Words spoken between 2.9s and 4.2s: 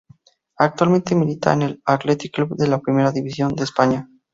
División de España.